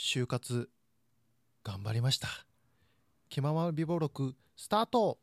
[0.00, 0.68] 就活
[1.64, 2.28] 頑張りました。
[3.28, 5.18] 気まま美貌録スタート。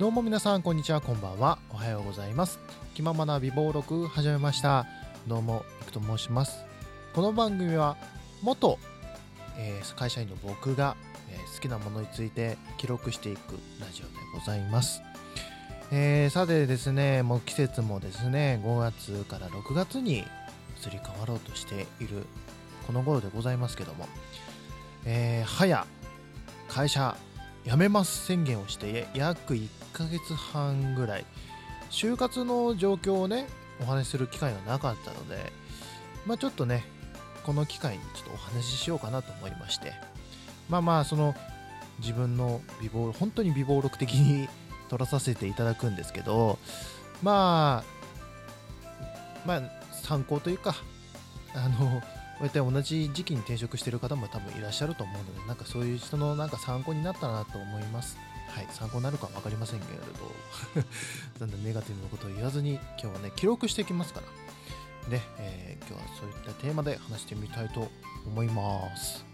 [0.00, 1.60] どうも皆さんこんにちはこんばんは。
[1.70, 2.58] おはようございます。
[2.96, 4.86] 気ままな美貌録始めました。
[5.28, 6.64] どうもいくと申します。
[7.14, 7.96] この番組は
[8.42, 8.80] 元、
[9.56, 10.96] えー会社員の僕が、
[11.30, 15.02] えー好きなものについて記録していくラジオでございます、
[15.90, 22.26] えーさてですねもう季節もですね5月から6月に移り変わろうとしている
[22.86, 24.08] この頃でございますけども、
[25.04, 25.86] えー早
[26.68, 27.16] 会社
[27.64, 31.26] 辞めます宣言をして約1ヶ月半ぐらい
[31.90, 33.46] 就活の状況をね
[33.80, 35.52] お話しする機会がなかったので
[36.26, 36.84] まあちょっとね
[37.44, 39.92] この機会にちょっとお話ししようかなと思いまして。
[40.68, 41.34] まあまあその
[42.00, 44.48] 自分の美貌本当に美貌録的に
[44.88, 46.58] 撮らさせていただくんですけど
[47.22, 47.84] ま
[49.44, 50.74] あまあ参考というか
[51.54, 52.02] あの
[52.40, 58.18] 大体同じ時期に転職してる方も多分いらっしゃると思うのでなんかそういう人のなんか参考になったらなと思います。
[58.48, 60.04] はい参考になるかは分かりませんけれど。
[61.40, 64.26] だんだんネガティブなことを言わずに今日はね記録していきますから。
[65.08, 67.90] ね、えー今日はそういったテーマで話してみたいと
[68.26, 69.24] 思います。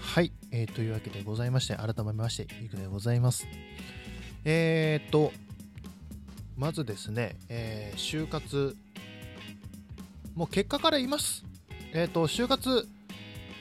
[0.00, 3.46] はい、えーというわけでございまして改めましていくでございます。
[4.44, 5.32] えー、っと
[6.56, 8.76] まずですね、えー就活。
[10.34, 11.44] もう結果から言います。
[11.92, 12.88] えーと就活、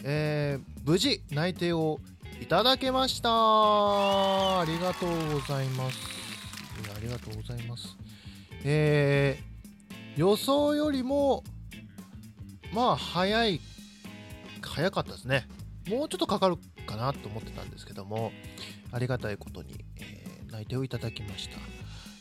[0.04, 2.00] えー無事内定を
[2.42, 3.30] いただけました。
[3.32, 5.98] ありがとうございます。
[6.96, 7.98] ありがとうございます。
[8.64, 11.44] えー予想よりも
[12.72, 13.59] まあ早い
[14.62, 15.48] 早かったですね。
[15.88, 18.32] もうちょっとかかるかなと思ってたんですけども
[18.92, 21.58] ありがたいことに、えー内定をいただきました、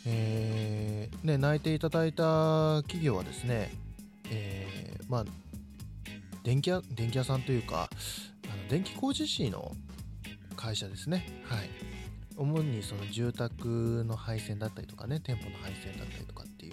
[0.07, 3.73] えーね、内定いただいた企業はですね、
[4.31, 5.25] えーまあ
[6.43, 7.89] 電気屋電気屋さんというか
[8.47, 9.77] あの電気工事士の
[10.57, 11.27] 会社ですね。
[11.45, 11.71] はい。
[12.37, 16.73] 主にその住宅の配線だったりとかね店舗の配線だったりとかっていう、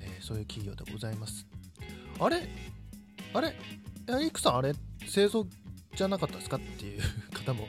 [0.00, 1.46] えーそういう企業でございます。
[2.18, 2.48] あれ？
[3.32, 3.54] あれ？
[4.26, 4.72] いくさんあれ
[5.06, 5.46] 製造
[5.94, 6.56] じゃなかったですか？
[6.56, 7.00] っていう
[7.32, 7.68] 方も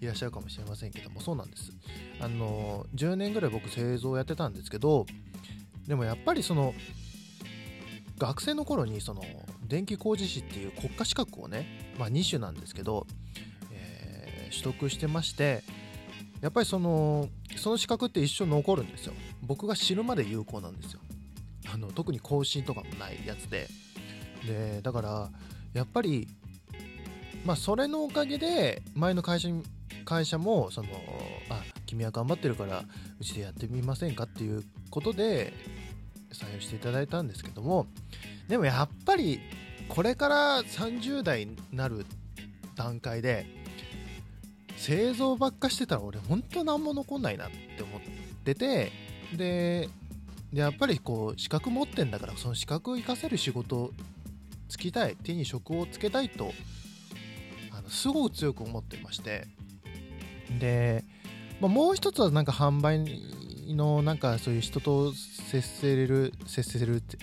[0.00, 1.72] いらっしゃるかもしれませんけどもそうなんです。
[2.20, 5.06] あの10年ぐらい僕製造やってたんですけど
[5.86, 6.74] でもやっぱりその
[8.18, 9.22] 学生の頃にその
[9.66, 13.06] 電気工事士っていう国家資格をね、まあ、2種なんですけど、
[13.72, 14.26] えー
[14.56, 15.62] 取得してまして
[16.40, 19.14] やっぱりそのその資格って一生残るんですよ。
[19.42, 21.00] 僕が死ぬまで有効なんですよ。
[21.72, 23.68] あの特に更新とかもないやつで。
[24.46, 25.30] でだから
[25.72, 26.28] やっぱり
[27.44, 29.62] まあそれのおかげで前の会社に
[30.04, 30.88] 会社もその
[31.50, 32.84] あ君は頑張ってるから
[33.20, 35.52] うちでやってみませんかっていうことで
[36.32, 37.86] 採用していただいたんですけども
[38.48, 39.40] でもやっぱり
[39.88, 42.06] これから30代になる
[42.74, 43.46] 段階で
[44.76, 48.00] 製造ばっかしてたら俺本当何も残んないなって思っ
[48.44, 48.92] てて
[49.34, 49.88] で
[50.52, 53.90] やっぱりこう資格持ってんだからその資格を生かせる仕事を
[54.68, 56.52] つきたい手に職をつけたいと
[57.72, 59.46] あのすごく強く思ってまして
[60.58, 61.04] で、
[61.60, 63.04] まあ、もう一つはなんか販売
[63.74, 67.18] のなんかそういう人と接せれる接せるって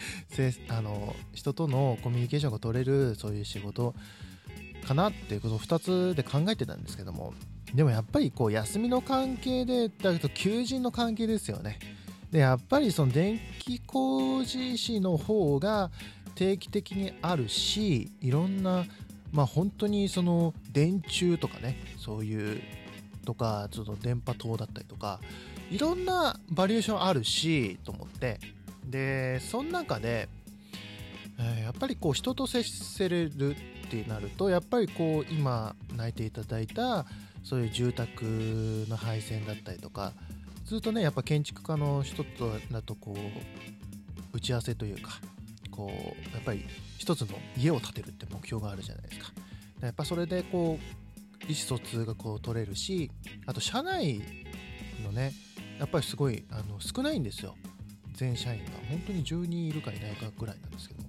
[0.68, 3.94] あの人とのコミュニケーションが取れるそういう仕事
[4.86, 5.78] かなっていうことを2
[6.12, 7.34] つで考えてたんですけども
[7.74, 11.78] でもやっぱりこう休みの関係でだけど求人の関係ですよね。
[12.30, 15.90] でやっぱりその電気工事士の方が
[16.34, 18.84] 定期的にあるしいろんな
[19.36, 22.62] まあ本当にその電柱とかねそういう
[23.26, 25.20] とかちょっと電波塔だったりとか
[25.70, 28.40] いろんなバリエーションあるしと思って
[28.86, 30.28] でその中で、
[31.40, 37.04] えやっぱりこう人と接せれるってなるとやっぱりこう今泣いていただいた
[37.42, 38.24] そういう住宅
[38.88, 40.12] の配線だったりとか
[40.64, 45.20] ずっとねやっぱ建築家の人とだとこう打ち合わせというか
[45.76, 46.64] こうやっぱり
[46.98, 49.32] 一つの家を建てるって目標があるじゃないですか。
[49.82, 53.10] やっぱそれでこう意思疎通がこう取れるし
[53.44, 54.20] あと社内
[55.04, 55.32] のね
[55.78, 57.54] やっぱりすごいあの少ないんですよ。
[58.14, 58.70] 全社員が。
[58.88, 61.02] 本当に10人いるかいないかぐらいなんですけど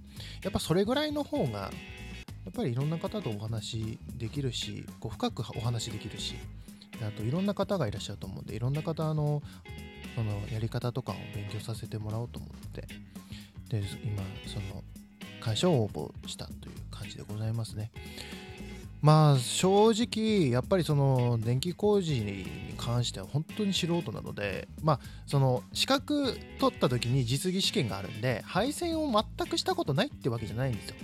[0.44, 1.70] やっぱそれぐらいの方がや
[2.50, 6.36] っぱりいろんな方とお話できるしこう深くお話できるし
[7.02, 9.42] あといろんな方がいらっしゃると思うんでいろんな方の
[10.16, 12.88] そのやり方とかを勉強させてもらおうと思って。
[13.70, 14.84] で今その
[15.40, 17.92] 会社を応募したという感じでございますね。
[19.02, 22.46] まあ正直やっぱりその電気工事に
[22.78, 30.96] 関しては本当に素人なのでまあその資格取った時に実技試験があるんで配線を全くしたことないってわけじゃないんですよ。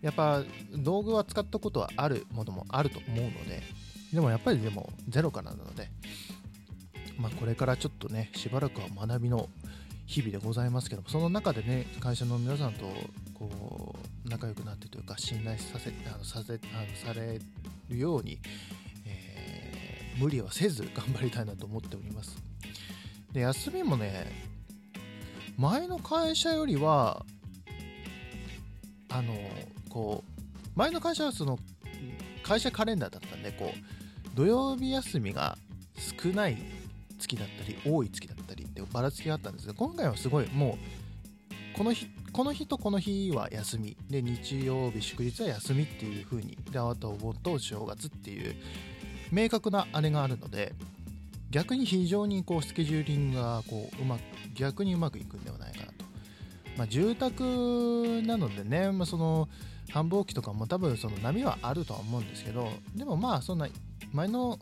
[0.00, 0.44] やっぱ
[0.76, 3.62] 道具は使ったことはあるものもあると思うので
[4.12, 5.90] でもやっぱりでもゼロからなので
[7.18, 9.48] まあこれからちょっとねしばらくは学びの
[10.08, 12.86] 日々でございますけどもその中でね会社の皆さんと
[13.34, 13.94] こ
[14.26, 17.38] う仲良くなってというか信頼させあのさせあのされ
[17.90, 18.38] るように、
[19.06, 22.38] えー、無理はせず頑張りたいなと思っております。
[23.32, 24.32] で休みもね
[25.58, 27.26] 前の会社よりは
[29.10, 29.34] あの
[29.90, 30.40] こう
[30.74, 31.58] 前の会社はその
[32.42, 35.58] 会社カレンダーだったんでこう土曜日休みが
[36.22, 36.56] 少ない
[37.18, 38.37] 月だったり多い月だったり
[38.84, 40.78] ってばらつきがあったんですが今回はすごいも
[41.74, 43.96] うこの日この日とこの日は休み。
[44.10, 48.54] で日曜日祝日は休みっていう風にであとお盆と正月っていう
[49.30, 50.74] 明確なあれがあるので
[51.50, 54.20] 逆に非常にこうスケジューリングがこううまく
[54.54, 55.92] 逆にうまくいくんではないかなと、
[56.76, 59.48] まあ、住宅なのでね、まあ、その
[59.90, 63.68] 繁忙期とかも多分その波はあるとは思うんですけどでもまあそんな
[64.12, 64.58] 前の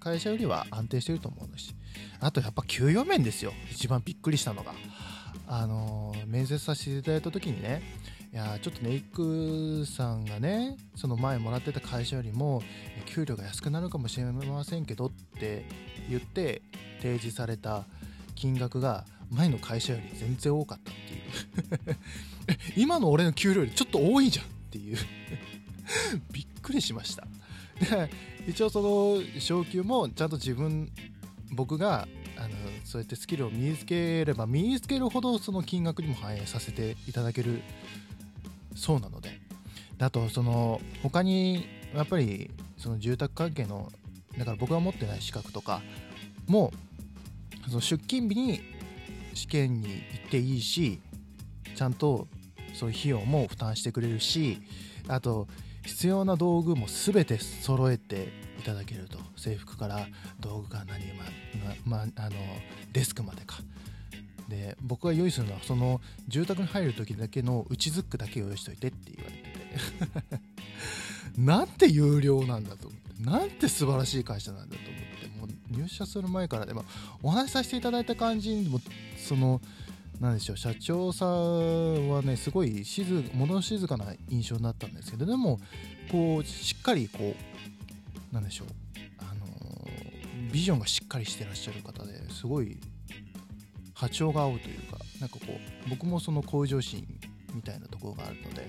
[0.00, 1.74] 会社よりは安定してると思うし。
[2.20, 3.52] あとやっぱ給与面ですよ。
[3.70, 4.72] 一番びっくりしたのが。
[5.50, 7.82] あの面接させていただいた時にね
[8.34, 12.62] いやちょっとネイクさんがねその前もらってた会社よりも
[13.06, 15.64] 給料が安くなるかもしれませんけどって
[16.10, 16.60] 言って
[16.98, 17.84] 提示された
[18.34, 21.96] 金額が前の会社より全然多かったっていう。
[22.76, 24.96] 今の俺の給料よりちょっと多いじゃんっていう。
[26.32, 27.26] びっくりしました。
[27.80, 28.10] で
[28.46, 30.90] 一応その昇給もちゃんと自分
[31.52, 32.06] 僕が
[32.36, 32.48] あの
[32.84, 37.62] そうやってスキルを身につければ身につけるほどその金額にも反映させていただける
[38.74, 39.48] そうなので。
[40.00, 43.90] あとその他にやっぱりその住宅関係の
[44.38, 45.82] だから僕が持ってない資格とか
[46.46, 46.72] も
[47.68, 48.60] その出勤日に
[49.34, 51.00] 試験に行っていいし
[51.74, 52.28] ちゃんと
[52.74, 54.60] そういう費用も負担してくれるし
[55.08, 55.48] あと
[55.84, 59.18] 必要な道具も全て揃えていただけると。
[59.36, 60.06] 制服から
[60.40, 61.04] 道具から何
[61.84, 62.36] ま、まあの
[62.92, 63.58] デスクまでか。
[64.48, 70.42] で僕が用意するのはその住宅に入る時だけの内ズックだけ用意しといてって言われてて。
[71.40, 73.22] なんて有料なんだと思って。
[73.22, 75.08] なんて素晴らしい会社なんだと思って。
[75.38, 76.84] もう入社する前からでも
[77.22, 78.80] お話しさせていただいた感じにも
[79.16, 79.60] その
[80.20, 85.60] 何でしょう社長さんはねすごい静物静かな印象になったんですけどでも
[86.10, 87.77] こうしっかりこう
[88.32, 88.68] なんでしょう。
[89.18, 89.46] あの
[90.52, 92.78] ビジョンがしっかりしてらっしゃる方ですごい
[93.94, 97.06] 波長が合うというかなんかこう僕もその向上心
[97.54, 98.68] みたいなところがあるので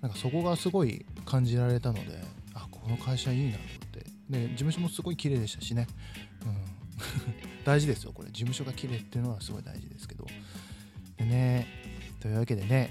[0.00, 2.20] なんかそこがすごい感じられたので
[2.54, 3.88] あこの会社いいなと思って。
[4.28, 5.86] で事務所もすごい綺麗でしたしね、
[6.44, 6.54] うん、
[7.64, 8.28] 大事ですよこれ。
[8.28, 10.26] 事務所が綺麗っていうのはすごい大事ですけど。
[11.16, 11.66] でね
[12.20, 12.90] というわけでね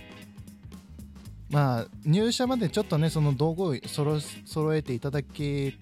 [1.49, 5.75] まあ入社までちょっとねその道具を揃揃えていただけ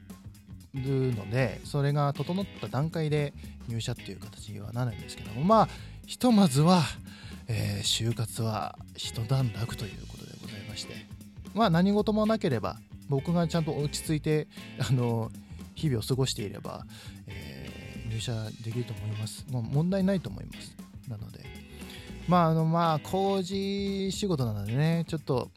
[0.75, 3.34] るのでそれが整った段階で
[3.67, 5.70] 入社っていう形にはなるんですけどもまあ
[6.05, 6.84] ひとまずは、
[7.48, 10.94] えー、就活は一段落ということでございまして
[11.53, 12.77] まあ何事もなければ
[13.10, 14.48] 僕がちゃんと落ち着いて
[14.89, 15.32] あの
[15.75, 16.86] 日々を過ごしていれば、
[17.27, 19.46] えー、入社できると思います。
[19.51, 20.75] もう問題ないと思います。
[21.10, 21.41] なので
[22.27, 25.50] まああのまあ工事仕事なのでねちょっと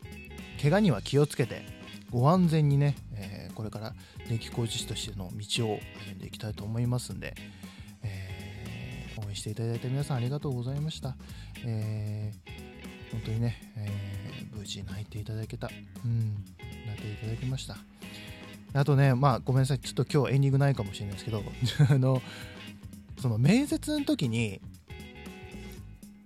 [0.60, 1.78] 怪我には気をつけて
[2.10, 2.96] ご安全にね、
[3.58, 3.92] これから
[4.28, 7.34] 電気工事士としての道を歩んでいきたいと思いますんで、
[8.04, 11.16] えー、応援していただいた皆さんありがとうございました、
[11.66, 13.88] えー、本当にね、え
[14.56, 15.68] 無事泣いていただけた
[16.04, 16.36] うん
[16.86, 17.76] 泣いていただきました。
[18.74, 19.80] あとねまあごめんなさい。
[19.80, 21.42] ちょっと今日エンディングないかもしれないですけど
[21.90, 22.22] あの
[23.20, 24.60] その面接の時に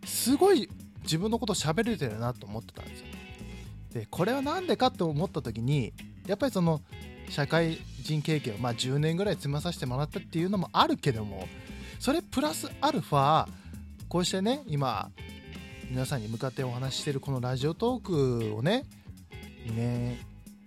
[0.04, 0.68] すごい
[1.04, 3.06] 自分のこと喋れてるなと思ってたんですよ。
[3.94, 5.94] でこれは何でかと思った時に
[6.26, 6.82] やっぱりその
[7.28, 11.48] 社会人経験をまあ10年ぐらい積まさせてもらったっていうのもあるけども
[11.98, 13.46] それプラスアルファ
[14.08, 15.10] こうしてね今
[15.90, 18.02] 皆さんに向かってお話ししてるこのラジオトー
[18.50, 18.84] クをね
[19.66, 20.18] 2年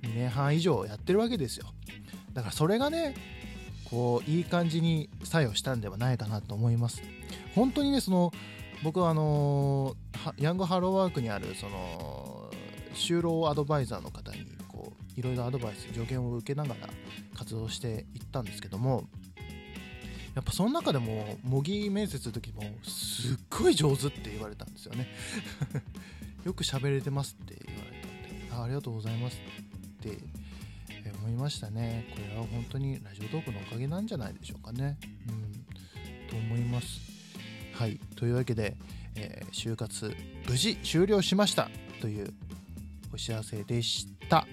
[0.03, 1.67] 2年半以上やってるわけですよ。
[2.33, 3.15] だからそれがね
[3.85, 7.01] こういい感じに作用したんではないかなと思います。
[7.55, 8.31] 本当にねその
[8.83, 9.95] 僕はあの
[10.38, 12.51] ヤングハローワークにあるその
[12.93, 14.45] 就労アドバイザーの方に
[15.15, 16.89] いろいろアドバイス助言を受けながら
[17.36, 19.05] 活動していったんですけども
[20.36, 25.07] やっぱその中でも模擬面接の時もすっごい上手って言われたんですよね。
[26.43, 29.39] よく喋れてますって言われたんであありがとうございますっ
[30.01, 30.19] て
[31.25, 32.05] 思いましたね。
[32.13, 34.98] これは本当にラジオトークのおかげなんじゃないでしょうかね。
[35.27, 36.29] うん。
[36.29, 37.00] と思います。
[37.74, 38.00] はい。
[38.15, 38.75] というわけで、
[39.15, 40.15] えー、就活
[40.48, 41.69] 無事終了しました
[42.01, 42.34] という
[43.13, 44.45] お知らせでした。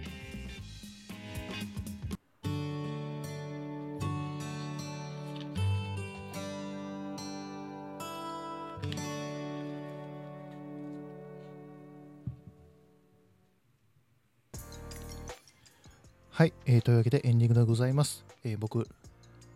[16.43, 18.25] はい、えー、というわけでエンディングでございます。
[18.43, 18.89] えー、僕、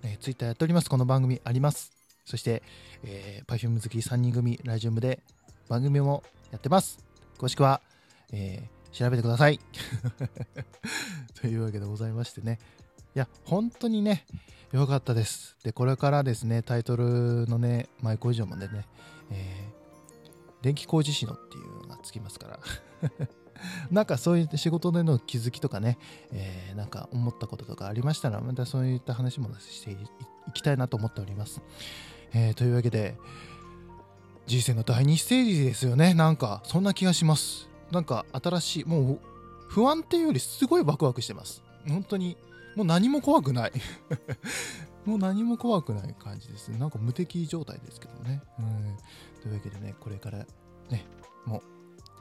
[0.04, 0.88] えー、ツイッターやっております。
[0.88, 1.90] この番組あります。
[2.24, 2.62] そして、
[3.02, 5.18] えー、Perfume 好き3人組ラジオムで
[5.68, 7.04] 番組もやってます。
[7.38, 7.80] 詳しくは、
[8.32, 9.58] えー、調べてください。
[11.42, 12.60] というわけでございましてね。
[13.16, 14.24] いや、本当にね、
[14.70, 15.56] 良かったです。
[15.64, 18.86] で、これからですね、タイトルのね、前工場までね、
[19.32, 22.60] えー、電気工事士のっていうのがつきますから。
[23.90, 25.98] なんかそういった仕事での気づきとかね、
[26.32, 29.96] えー、なんか思ったこととかありましたら、またそういった話もしてい
[30.54, 31.60] きたいなと思っております。
[32.32, 33.16] えー、というわけで、
[34.46, 36.14] 人生の第2ステージですよね。
[36.14, 37.68] なんか、そんな気がします。
[37.90, 39.20] なんか、新しい、もう、
[39.68, 41.62] 不安っていうよりすごいワクワクしてます。
[41.88, 42.36] 本当に、
[42.76, 43.72] もう何も怖くない。
[45.04, 46.78] もう何も怖くない感じですね。
[46.78, 48.42] なんか無敵状態ですけどね。
[48.58, 48.96] うん、
[49.42, 50.46] というわけでね、これから
[50.90, 51.06] ね、
[51.44, 51.62] もう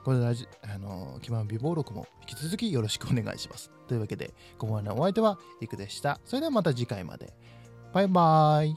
[0.05, 3.71] このラジ、あの、基盤美貌録も引き続きよろしくお願いします。
[3.87, 6.19] というわけで、ここまでのお相手は、いくでした。
[6.25, 7.33] それではまた次回まで。
[7.91, 8.75] バイバーイ。